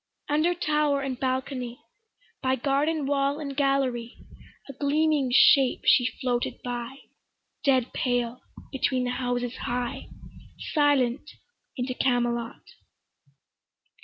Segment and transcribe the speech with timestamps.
[0.27, 1.79] Under tower and balcony,
[2.41, 4.17] By garden wall and gallery,
[4.67, 7.01] A gleaming shape she floated by,
[7.63, 8.41] Dead pale
[8.71, 10.07] between the houses high,
[10.73, 11.29] Silent
[11.77, 12.63] into Camelot.